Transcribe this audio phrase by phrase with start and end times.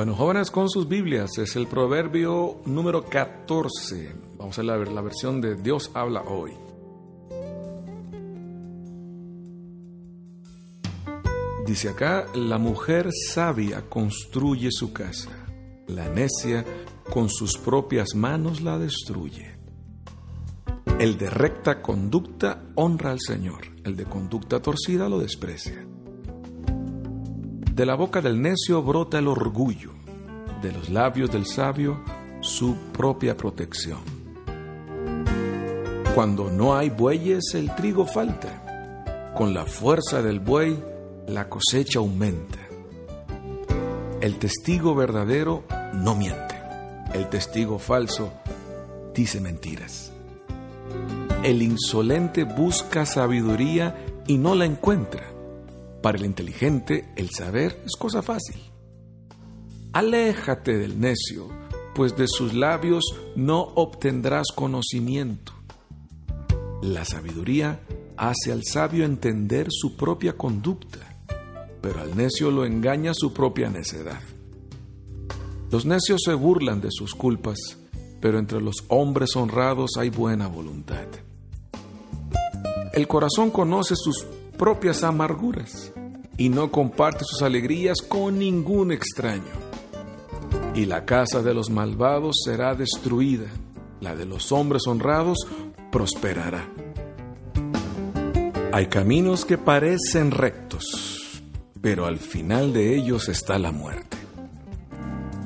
[0.00, 4.14] Bueno, jóvenes con sus Biblias, es el proverbio número 14.
[4.38, 6.52] Vamos a ver la versión de Dios habla hoy.
[11.66, 15.32] Dice acá, la mujer sabia construye su casa,
[15.86, 16.64] la necia
[17.12, 19.58] con sus propias manos la destruye.
[20.98, 25.86] El de recta conducta honra al Señor, el de conducta torcida lo desprecia.
[27.80, 29.92] De la boca del necio brota el orgullo,
[30.60, 31.98] de los labios del sabio
[32.40, 34.00] su propia protección.
[36.14, 40.78] Cuando no hay bueyes el trigo falta, con la fuerza del buey
[41.26, 42.58] la cosecha aumenta.
[44.20, 46.60] El testigo verdadero no miente,
[47.14, 48.30] el testigo falso
[49.14, 50.12] dice mentiras.
[51.42, 55.29] El insolente busca sabiduría y no la encuentra.
[56.02, 58.60] Para el inteligente el saber es cosa fácil.
[59.92, 61.48] Aléjate del necio,
[61.94, 63.04] pues de sus labios
[63.36, 65.52] no obtendrás conocimiento.
[66.82, 67.80] La sabiduría
[68.16, 71.10] hace al sabio entender su propia conducta
[71.80, 74.20] pero al necio lo engaña su propia necedad.
[75.70, 77.58] Los necios se burlan de sus culpas,
[78.20, 81.06] pero entre los hombres honrados hay buena voluntad.
[82.92, 84.26] El corazón conoce sus
[84.58, 85.92] propias amarguras
[86.40, 89.52] y no comparte sus alegrías con ningún extraño.
[90.74, 93.46] Y la casa de los malvados será destruida,
[94.00, 95.46] la de los hombres honrados
[95.92, 96.68] prosperará.
[98.72, 101.20] Hay caminos que parecen rectos
[101.80, 104.16] pero al final de ellos está la muerte.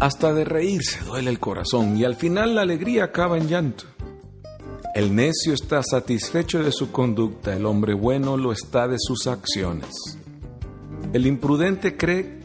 [0.00, 3.84] Hasta de reírse duele el corazón y al final la alegría acaba en llanto.
[4.94, 10.17] El necio está satisfecho de su conducta, el hombre bueno lo está de sus acciones.
[11.12, 12.38] El imprudente cree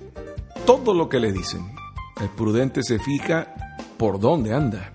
[0.65, 1.75] todo lo que le dicen.
[2.21, 4.93] El prudente se fija por dónde anda.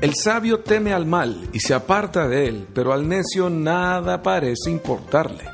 [0.00, 4.70] El sabio teme al mal y se aparta de él, pero al necio nada parece
[4.70, 5.44] importarle.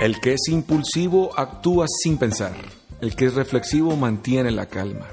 [0.00, 2.56] El que es impulsivo actúa sin pensar.
[3.00, 5.06] El que es reflexivo mantiene la calma.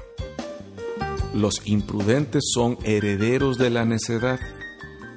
[1.34, 4.40] Los imprudentes son herederos de la necedad.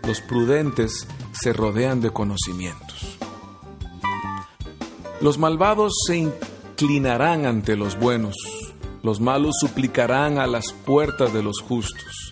[0.06, 2.85] Los prudentes se rodean de conocimientos.
[5.26, 8.36] Los malvados se inclinarán ante los buenos.
[9.02, 12.32] Los malos suplicarán a las puertas de los justos.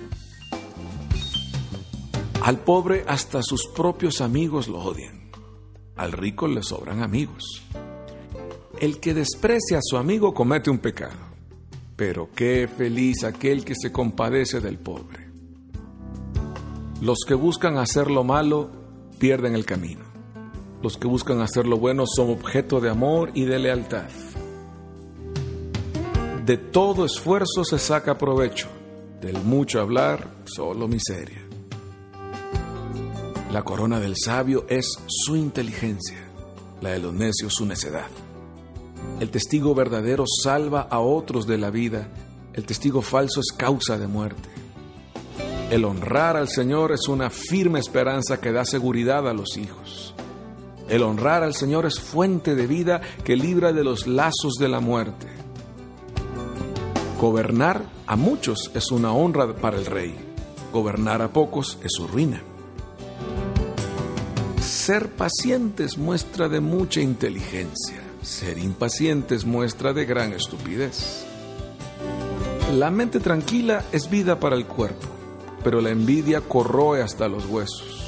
[2.43, 5.31] Al pobre hasta sus propios amigos lo odian.
[5.95, 7.63] Al rico le sobran amigos.
[8.79, 11.17] El que desprecia a su amigo comete un pecado,
[11.95, 15.31] pero qué feliz aquel que se compadece del pobre.
[17.01, 18.69] Los que buscan hacer lo malo
[19.17, 20.12] pierden el camino.
[20.83, 24.09] Los que buscan hacer lo bueno son objeto de amor y de lealtad.
[26.45, 28.67] De todo esfuerzo se saca provecho,
[29.21, 31.41] del mucho hablar solo miseria.
[33.49, 36.17] La corona del sabio es su inteligencia,
[36.81, 38.09] la de los necios su necedad.
[39.21, 42.09] El testigo verdadero salva a otros de la vida,
[42.51, 44.49] el testigo falso es causa de muerte.
[45.71, 50.13] El honrar al Señor es una firme esperanza que da seguridad a los hijos.
[50.89, 54.79] El honrar al Señor es fuente de vida que libra de los lazos de la
[54.79, 55.27] muerte.
[57.19, 60.13] Gobernar a muchos es una honra para el rey.
[60.73, 62.41] Gobernar a pocos es su ruina.
[64.59, 71.25] Ser pacientes muestra de mucha inteligencia, ser impacientes muestra de gran estupidez.
[72.73, 75.07] La mente tranquila es vida para el cuerpo,
[75.63, 78.02] pero la envidia corroe hasta los huesos.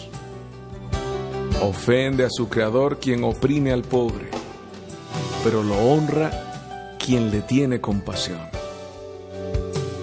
[1.67, 4.29] Ofende a su creador quien oprime al pobre,
[5.43, 8.39] pero lo honra quien le tiene compasión.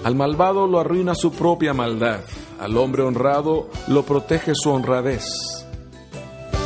[0.03, 2.19] Al malvado lo arruina su propia maldad,
[2.59, 5.23] al hombre honrado lo protege su honradez.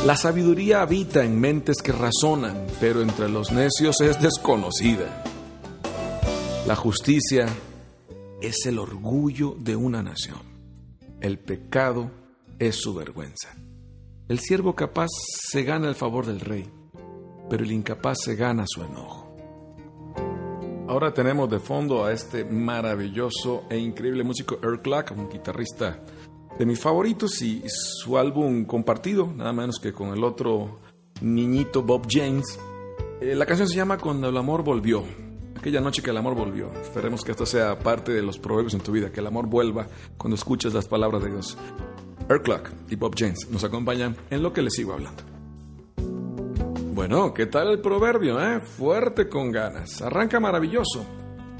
[0.04, 5.22] La sabiduría habita en mentes que razonan, pero entre los necios es desconocida.
[6.66, 7.46] La justicia
[8.42, 10.42] es el orgullo de una nación.
[11.20, 12.10] El pecado
[12.58, 13.54] es su vergüenza.
[14.28, 15.08] El siervo capaz
[15.50, 16.70] se gana el favor del rey,
[17.48, 19.34] pero el incapaz se gana su enojo.
[20.86, 26.04] Ahora tenemos de fondo a este maravilloso e increíble músico Earl Clark, un guitarrista
[26.58, 30.78] de mis favoritos y su álbum compartido, nada menos que con el otro
[31.22, 32.58] niñito Bob James.
[33.22, 35.04] Eh, la canción se llama Cuando el amor volvió.
[35.56, 36.70] Aquella noche que el amor volvió.
[36.74, 39.86] Esperemos que esto sea parte de los proverbios en tu vida, que el amor vuelva
[40.18, 41.56] cuando escuches las palabras de Dios.
[42.28, 45.22] Earl Clark y Bob James nos acompañan en lo que les sigo hablando.
[46.94, 48.40] Bueno, ¿qué tal el proverbio?
[48.40, 48.60] Eh?
[48.60, 50.02] Fuerte con ganas.
[50.02, 51.06] Arranca maravilloso.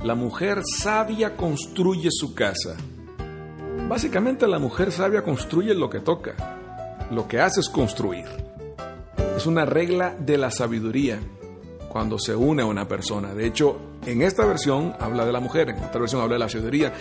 [0.03, 2.77] La mujer sabia construye su casa.
[3.89, 6.35] Básicamente la mujer sabia construye lo que toca.
[7.11, 8.27] Lo que hace es construir.
[9.37, 11.19] Es una regla de la sabiduría
[11.89, 13.33] cuando se une a una persona.
[13.33, 16.49] De hecho, en esta versión habla de la mujer, en otra versión habla de la
[16.49, 16.93] sabiduría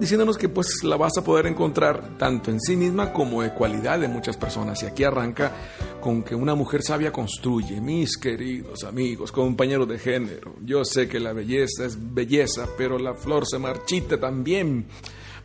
[0.00, 4.00] diciéndonos que pues la vas a poder encontrar tanto en sí misma como de cualidad
[4.00, 4.82] de muchas personas.
[4.82, 5.52] Y aquí arranca
[6.00, 10.56] con que una mujer sabia construye, mis queridos amigos, compañeros de género.
[10.64, 14.86] Yo sé que la belleza es belleza, pero la flor se marchita también.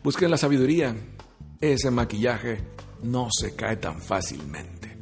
[0.02, 0.96] Busquen la sabiduría.
[1.60, 2.62] Ese maquillaje
[3.02, 4.96] no se cae tan fácilmente.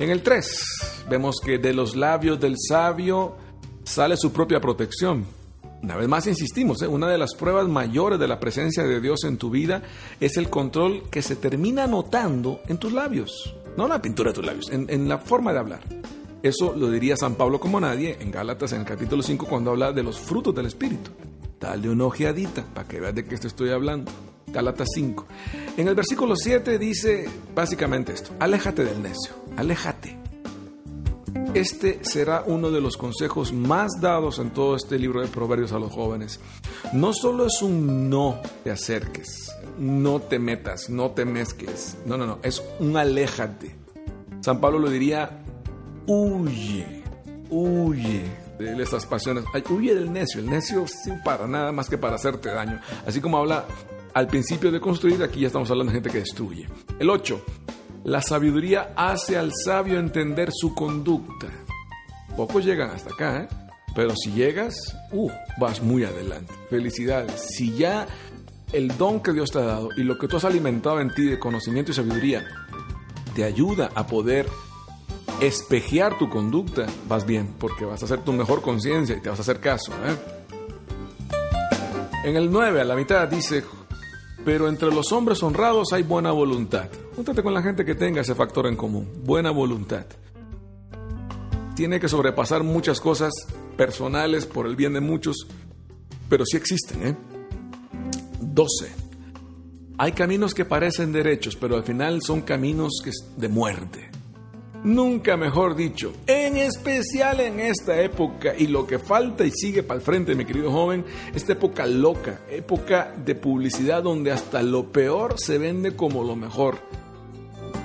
[0.00, 3.36] En el 3 vemos que de los labios del sabio
[3.84, 5.37] sale su propia protección.
[5.82, 6.88] Una vez más insistimos, ¿eh?
[6.88, 9.82] una de las pruebas mayores de la presencia de Dios en tu vida
[10.18, 14.34] es el control que se termina notando en tus labios, no en la pintura de
[14.34, 15.80] tus labios, en, la forma de hablar.
[16.42, 19.92] Eso lo diría San Pablo como nadie en Gálatas en el capítulo 5 cuando habla
[19.92, 21.10] de los frutos del Espíritu.
[21.60, 24.10] Dale una ojeadita para que veas de qué estoy hablando.
[24.48, 25.26] Gálatas 5.
[25.76, 30.17] En el versículo 7 dice básicamente esto, aléjate del necio, aléjate.
[31.58, 35.80] Este será uno de los consejos más dados en todo este libro de Proverbios a
[35.80, 36.38] los jóvenes.
[36.92, 41.96] No solo es un no te acerques, no te metas, no te mezcles.
[42.06, 43.74] No, no, no, es un aléjate.
[44.38, 45.42] San Pablo lo diría,
[46.06, 47.02] huye,
[47.50, 48.22] huye
[48.60, 49.42] de estas pasiones.
[49.68, 50.40] huye del necio.
[50.40, 52.80] El necio sin para nada más que para hacerte daño.
[53.04, 53.64] Así como habla
[54.14, 56.68] al principio de construir, aquí ya estamos hablando de gente que destruye.
[57.00, 57.42] El 8.
[58.08, 61.48] La sabiduría hace al sabio entender su conducta.
[62.38, 63.48] Pocos llegan hasta acá, ¿eh?
[63.94, 66.54] Pero si llegas, uh, vas muy adelante.
[66.70, 67.38] Felicidades.
[67.54, 68.06] Si ya
[68.72, 71.26] el don que Dios te ha dado y lo que tú has alimentado en ti
[71.26, 72.46] de conocimiento y sabiduría
[73.34, 74.46] te ayuda a poder
[75.42, 79.38] espejear tu conducta, vas bien, porque vas a hacer tu mejor conciencia y te vas
[79.38, 79.92] a hacer caso.
[80.06, 80.16] ¿eh?
[82.24, 83.62] En el 9, a la mitad, dice
[84.48, 86.88] pero entre los hombres honrados hay buena voluntad.
[87.14, 90.06] Júntate con la gente que tenga ese factor en común, buena voluntad.
[91.76, 93.30] Tiene que sobrepasar muchas cosas
[93.76, 95.46] personales por el bien de muchos,
[96.30, 97.16] pero sí existen, ¿eh?
[98.40, 98.90] 12.
[99.98, 103.02] Hay caminos que parecen derechos, pero al final son caminos
[103.36, 104.10] de muerte.
[104.84, 109.98] Nunca mejor dicho, en especial en esta época y lo que falta y sigue para
[109.98, 111.04] el frente, mi querido joven,
[111.34, 116.78] esta época loca, época de publicidad donde hasta lo peor se vende como lo mejor.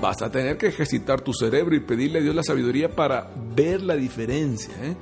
[0.01, 3.81] Vas a tener que ejercitar tu cerebro y pedirle a Dios la sabiduría para ver
[3.81, 4.95] la diferencia, ¿eh?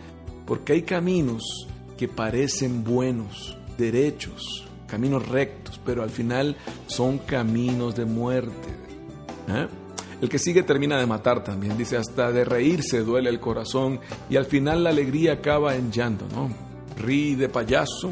[0.46, 1.68] porque hay caminos
[1.98, 6.56] que parecen buenos, derechos, caminos rectos, pero al final
[6.88, 8.70] son caminos de muerte.
[9.50, 9.68] ¿eh?
[10.22, 14.36] El que sigue termina de matar también, dice, hasta de reírse duele el corazón y
[14.36, 16.50] al final la alegría acaba en llanto, ¿no?
[17.04, 18.12] Rí de payaso,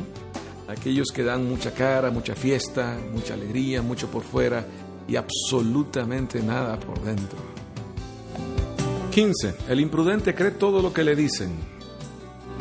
[0.68, 4.66] aquellos que dan mucha cara, mucha fiesta, mucha alegría, mucho por fuera
[5.08, 7.38] y absolutamente nada por dentro.
[9.12, 9.56] 15.
[9.70, 11.52] El imprudente cree todo lo que le dicen.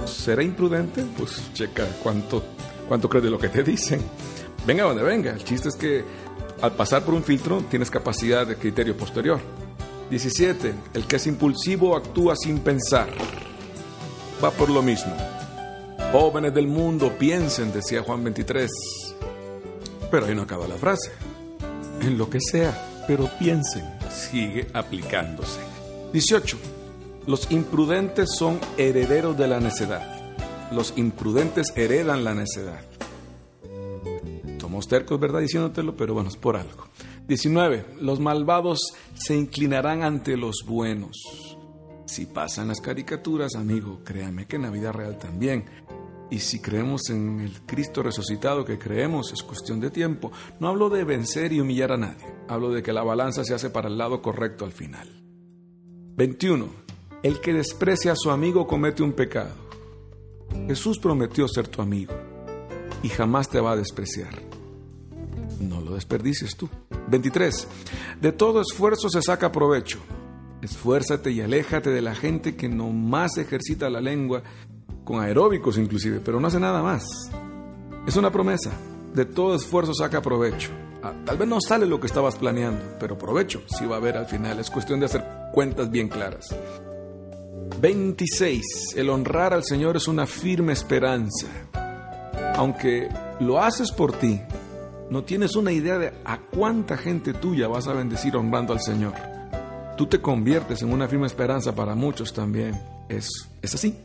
[0.04, 1.04] ¿Será imprudente?
[1.16, 2.42] Pues checa cuánto,
[2.86, 4.00] cuánto cree de lo que te dicen.
[4.66, 5.32] Venga donde venga.
[5.32, 6.04] El chiste es que
[6.60, 9.40] al pasar por un filtro tienes capacidad de criterio posterior.
[10.10, 10.74] 17.
[10.94, 13.08] El que es impulsivo actúa sin pensar.
[14.42, 15.14] Va por lo mismo.
[16.10, 18.70] Jóvenes del mundo, piensen, decía Juan 23.
[20.10, 21.12] Pero ahí no acaba la frase.
[22.00, 23.84] En lo que sea, pero piensen.
[24.10, 25.60] Sigue aplicándose.
[26.12, 26.56] 18.
[27.26, 30.32] Los imprudentes son herederos de la necedad.
[30.72, 32.80] Los imprudentes heredan la necedad
[34.86, 35.40] tercos, ¿verdad?
[35.40, 36.86] Diciéndotelo, pero bueno, es por algo.
[37.26, 37.84] 19.
[38.00, 41.56] Los malvados se inclinarán ante los buenos.
[42.06, 45.66] Si pasan las caricaturas, amigo, créame que en la vida real también.
[46.30, 50.32] Y si creemos en el Cristo resucitado que creemos, es cuestión de tiempo.
[50.60, 52.24] No hablo de vencer y humillar a nadie.
[52.48, 55.08] Hablo de que la balanza se hace para el lado correcto al final.
[56.16, 56.66] 21.
[57.22, 59.54] El que desprecia a su amigo comete un pecado.
[60.66, 62.14] Jesús prometió ser tu amigo
[63.02, 64.47] y jamás te va a despreciar
[65.60, 66.68] no lo desperdicies tú.
[67.08, 67.68] 23.
[68.20, 69.98] De todo esfuerzo se saca provecho.
[70.62, 74.42] Esfuérzate y aléjate de la gente que no más ejercita la lengua,
[75.04, 77.06] con aeróbicos inclusive, pero no hace nada más.
[78.06, 78.72] Es una promesa.
[79.14, 80.70] De todo esfuerzo saca provecho.
[81.02, 84.16] Ah, tal vez no sale lo que estabas planeando, pero provecho sí va a haber
[84.16, 84.58] al final.
[84.58, 86.54] Es cuestión de hacer cuentas bien claras.
[87.80, 88.96] 26.
[88.96, 91.46] El honrar al Señor es una firme esperanza.
[92.56, 93.08] Aunque
[93.40, 94.40] lo haces por ti,
[95.10, 99.14] no tienes una idea de a cuánta gente tuya vas a bendecir honrando al Señor.
[99.96, 102.80] tú te conviertes en una firme esperanza para muchos también.
[103.08, 103.28] Es,
[103.62, 103.96] es así.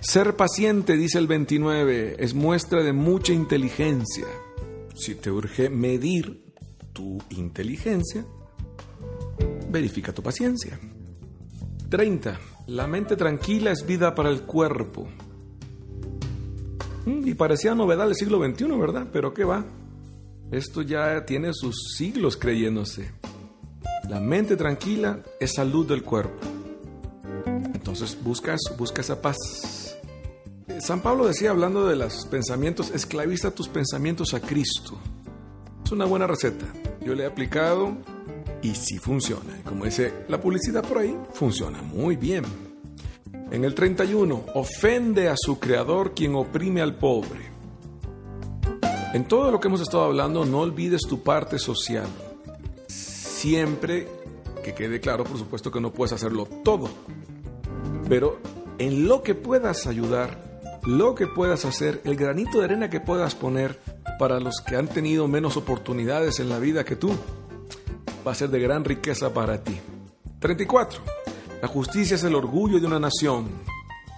[0.00, 4.26] Ser paciente, dice el 29, es muestra de mucha inteligencia.
[4.94, 6.44] Si te urge medir
[6.94, 8.24] tu inteligencia,
[9.68, 10.78] verifica tu paciencia.
[11.90, 12.40] 30.
[12.68, 15.06] La mente tranquila es vida para el cuerpo.
[17.04, 19.08] Mm, y parecía novedad del siglo XXI, ¿verdad?
[19.12, 19.66] Pero ¿qué va?
[20.54, 23.10] Esto ya tiene sus siglos creyéndose.
[24.08, 26.46] La mente tranquila es salud del cuerpo.
[27.74, 29.36] Entonces busca busca esa paz.
[30.78, 34.96] San Pablo decía, hablando de los pensamientos, esclaviza tus pensamientos a Cristo.
[35.84, 36.66] Es una buena receta.
[37.04, 37.96] Yo le he aplicado
[38.62, 39.60] y sí funciona.
[39.64, 42.44] Como dice la publicidad por ahí, funciona muy bien.
[43.50, 47.53] En el 31, ofende a su creador quien oprime al pobre.
[49.14, 52.08] En todo lo que hemos estado hablando, no olvides tu parte social.
[52.88, 54.08] Siempre
[54.64, 56.88] que quede claro, por supuesto, que no puedes hacerlo todo.
[58.08, 58.40] Pero
[58.78, 63.36] en lo que puedas ayudar, lo que puedas hacer, el granito de arena que puedas
[63.36, 63.78] poner
[64.18, 67.14] para los que han tenido menos oportunidades en la vida que tú,
[68.26, 69.80] va a ser de gran riqueza para ti.
[70.40, 71.00] 34.
[71.62, 73.46] La justicia es el orgullo de una nación.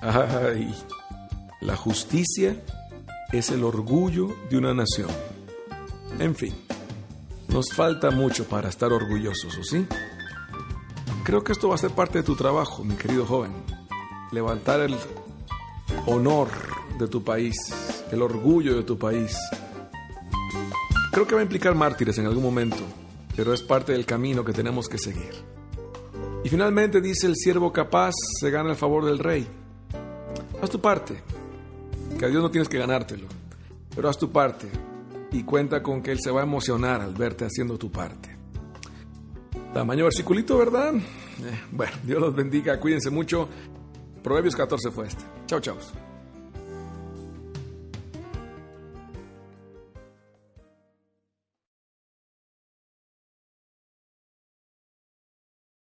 [0.01, 0.75] Ay,
[1.61, 2.63] la justicia
[3.33, 5.11] es el orgullo de una nación.
[6.19, 6.55] En fin,
[7.49, 9.87] nos falta mucho para estar orgullosos, ¿o sí?
[11.25, 13.53] Creo que esto va a ser parte de tu trabajo, mi querido joven.
[14.31, 14.97] Levantar el
[16.07, 16.49] honor
[16.99, 17.57] de tu país,
[18.11, 19.37] el orgullo de tu país.
[21.13, 22.83] Creo que va a implicar mártires en algún momento,
[23.35, 25.33] pero es parte del camino que tenemos que seguir.
[26.45, 29.49] Y finalmente dice el siervo capaz se gana el favor del rey.
[30.63, 31.23] Haz tu parte,
[32.17, 33.27] que a Dios no tienes que ganártelo,
[33.95, 34.69] pero haz tu parte
[35.33, 38.37] y cuenta con que Él se va a emocionar al verte haciendo tu parte.
[39.73, 40.95] Tamaño versiculito, ¿verdad?
[40.95, 43.49] Eh, bueno, Dios los bendiga, cuídense mucho.
[44.23, 45.25] Proverbios 14 fue este.
[45.47, 45.77] Chao, chao.